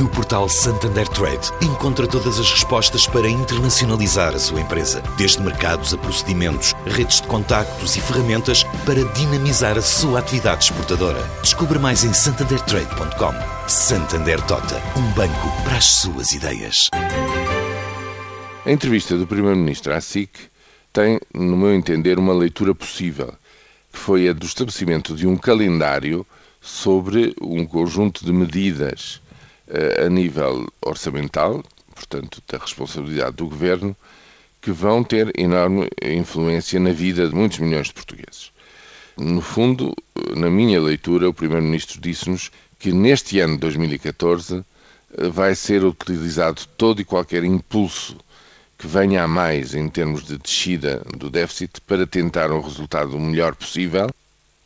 [0.00, 5.94] No portal Santander Trade, encontra todas as respostas para internacionalizar a sua empresa, desde mercados
[5.94, 11.22] a procedimentos, redes de contactos e ferramentas para dinamizar a sua atividade exportadora.
[11.42, 13.68] Descubra mais em santandertrade.com.
[13.68, 16.88] Santander Tota, um banco para as suas ideias.
[18.66, 20.30] A entrevista do Primeiro-Ministro à SIC
[20.92, 23.32] tem, no meu entender, uma leitura possível,
[23.92, 26.26] que foi a do estabelecimento de um calendário
[26.60, 29.22] sobre um conjunto de medidas
[30.04, 31.62] a nível orçamental,
[31.94, 33.96] portanto, da responsabilidade do governo,
[34.60, 38.50] que vão ter enorme influência na vida de muitos milhões de portugueses.
[39.16, 39.94] No fundo,
[40.34, 44.64] na minha leitura, o Primeiro-Ministro disse-nos que neste ano de 2014
[45.30, 48.16] vai ser utilizado todo e qualquer impulso
[48.76, 53.20] que venha a mais em termos de descida do déficit para tentar um resultado o
[53.20, 54.10] melhor possível.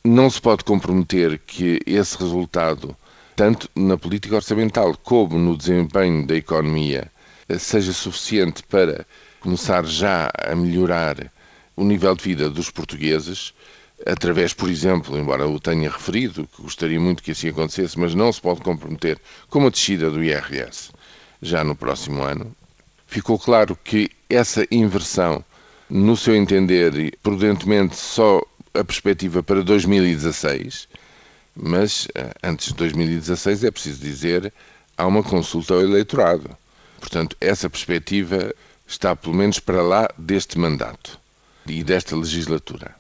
[0.05, 2.97] Não se pode comprometer que esse resultado
[3.39, 7.09] tanto na política orçamental como no desempenho da economia,
[7.57, 9.07] seja suficiente para
[9.39, 11.33] começar já a melhorar
[11.77, 13.55] o nível de vida dos portugueses,
[14.05, 18.33] através, por exemplo, embora eu tenha referido, que gostaria muito que assim acontecesse, mas não
[18.33, 20.91] se pode comprometer com a descida do IRS
[21.41, 22.53] já no próximo ano.
[23.07, 25.45] Ficou claro que essa inversão,
[25.89, 28.43] no seu entender, prudentemente só
[28.75, 30.89] a perspectiva para 2016,
[31.61, 34.53] mas eh, antes de 2016 é preciso dizer
[34.97, 36.49] há uma consulta ao eleitorado.
[37.01, 38.55] Portanto, essa perspectiva
[38.87, 41.19] está pelo menos para lá deste mandato
[41.67, 42.95] e desta legislatura.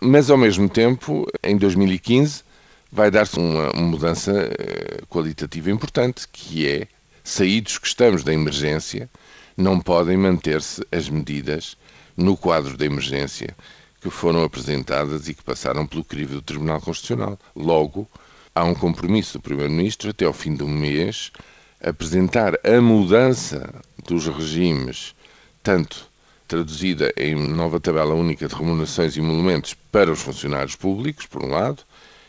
[0.00, 2.44] Mas ao mesmo tempo, em 2015
[2.92, 6.88] vai dar-se uma, mudança eh, qualitativa importante, que é
[7.24, 9.08] saídos que estamos da emergência,
[9.56, 11.76] não podem manter-se as medidas
[12.16, 13.56] no quadro da emergência
[14.00, 17.38] que foram apresentadas e que passaram pelo crivo do Tribunal Constitucional.
[17.54, 18.08] Logo,
[18.54, 21.32] há um compromisso do Primeiro-Ministro até ao fim do mês
[21.80, 23.72] apresentar a mudança
[24.06, 25.14] dos regimes,
[25.62, 26.08] tanto
[26.48, 31.50] traduzida em nova tabela única de remunerações e emolumentos para os funcionários públicos, por um
[31.50, 31.82] lado,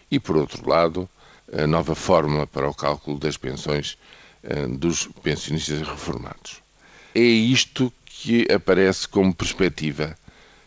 [0.09, 1.09] e por outro lado,
[1.53, 3.97] a nova fórmula para o cálculo das pensões
[4.43, 6.61] eh, dos pensionistas reformados.
[7.13, 10.17] É isto que aparece como perspectiva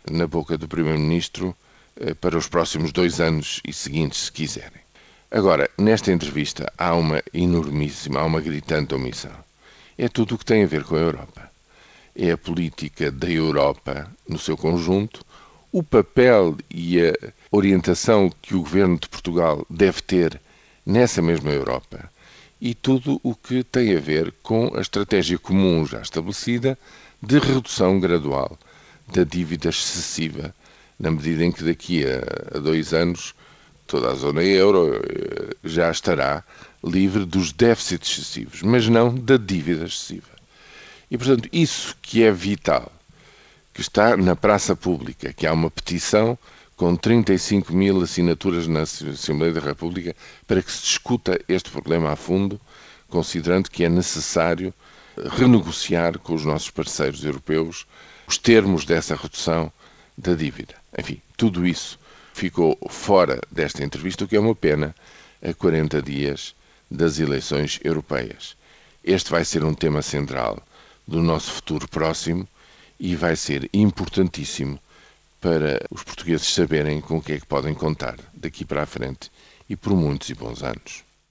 [0.08, 1.56] na boca do Primeiro-Ministro
[1.96, 4.80] eh, para os próximos dois anos e seguintes, se quiserem.
[5.30, 9.34] Agora, nesta entrevista há uma enormíssima, há uma gritante omissão.
[9.96, 11.50] É tudo o que tem a ver com a Europa.
[12.14, 15.24] É a política da Europa no seu conjunto,
[15.72, 17.12] o papel e a
[17.50, 20.40] orientação que o governo de Portugal deve ter
[20.84, 22.10] nessa mesma Europa
[22.60, 26.78] e tudo o que tem a ver com a estratégia comum já estabelecida
[27.22, 28.58] de redução gradual
[29.12, 30.54] da dívida excessiva,
[30.98, 33.34] na medida em que daqui a, a dois anos
[33.86, 36.44] toda a zona euro eh, já estará
[36.84, 40.28] livre dos déficits excessivos, mas não da dívida excessiva.
[41.10, 42.92] E, portanto, isso que é vital,
[43.74, 46.38] que está na praça pública, que há uma petição
[46.76, 50.14] com 35 mil assinaturas na Assembleia da República
[50.46, 52.60] para que se discuta este problema a fundo,
[53.08, 54.72] considerando que é necessário
[55.36, 57.86] renegociar com os nossos parceiros europeus
[58.30, 59.72] os termos dessa redução
[60.16, 60.76] da dívida.
[60.96, 61.98] Enfim, tudo isso
[62.32, 64.94] ficou fora desta entrevista, o que é uma pena
[65.42, 66.54] a 40 dias
[66.88, 68.56] das eleições europeias.
[69.02, 70.62] Este vai ser um tema central
[71.08, 72.46] do nosso futuro próximo
[73.00, 74.78] e vai ser importantíssimo
[75.40, 79.28] para os portugueses saberem com o que é que podem contar daqui para a frente
[79.68, 81.09] e por muitos e bons anos.